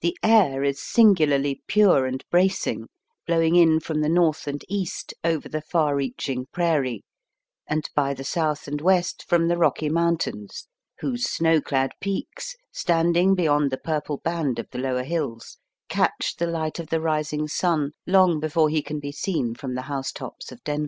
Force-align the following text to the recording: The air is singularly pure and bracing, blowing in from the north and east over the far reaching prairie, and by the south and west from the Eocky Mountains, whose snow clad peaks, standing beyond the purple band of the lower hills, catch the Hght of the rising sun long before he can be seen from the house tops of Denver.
The 0.00 0.18
air 0.20 0.64
is 0.64 0.82
singularly 0.82 1.62
pure 1.68 2.06
and 2.06 2.24
bracing, 2.28 2.88
blowing 3.24 3.54
in 3.54 3.78
from 3.78 4.00
the 4.00 4.08
north 4.08 4.48
and 4.48 4.64
east 4.68 5.14
over 5.22 5.48
the 5.48 5.60
far 5.62 5.94
reaching 5.94 6.46
prairie, 6.52 7.04
and 7.68 7.88
by 7.94 8.14
the 8.14 8.24
south 8.24 8.66
and 8.66 8.80
west 8.80 9.24
from 9.28 9.46
the 9.46 9.54
Eocky 9.54 9.88
Mountains, 9.88 10.66
whose 10.98 11.26
snow 11.26 11.60
clad 11.60 11.92
peaks, 12.00 12.56
standing 12.72 13.36
beyond 13.36 13.70
the 13.70 13.78
purple 13.78 14.16
band 14.16 14.58
of 14.58 14.68
the 14.72 14.78
lower 14.78 15.04
hills, 15.04 15.56
catch 15.88 16.34
the 16.36 16.46
Hght 16.46 16.80
of 16.80 16.88
the 16.88 17.00
rising 17.00 17.46
sun 17.46 17.92
long 18.08 18.40
before 18.40 18.70
he 18.70 18.82
can 18.82 18.98
be 18.98 19.12
seen 19.12 19.54
from 19.54 19.76
the 19.76 19.82
house 19.82 20.10
tops 20.10 20.50
of 20.50 20.64
Denver. 20.64 20.82